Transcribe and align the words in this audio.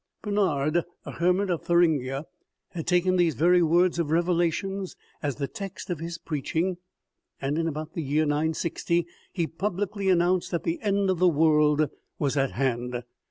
Bernard, 0.23 0.83
a 1.05 1.11
hermit 1.11 1.51
of 1.51 1.61
Thuringia, 1.61 2.25
had 2.69 2.87
taken 2.87 3.17
these 3.17 3.35
very 3.35 3.61
words 3.61 3.99
of 3.99 4.09
Revelation 4.09 4.83
as 5.21 5.35
the 5.35 5.47
text 5.47 5.91
of 5.91 5.99
his 5.99 6.17
preaching, 6.17 6.77
and 7.39 7.59
in 7.59 7.67
about 7.67 7.93
the 7.93 8.01
year 8.01 8.25
960 8.25 9.05
he 9.31 9.45
publicly 9.45 10.09
announced 10.09 10.49
that 10.49 10.63
the 10.63 10.81
end 10.81 11.11
of 11.11 11.19
the 11.19 11.29
world 11.29 11.87
was 12.17 12.35
at 12.35 12.53
hand. 12.53 13.03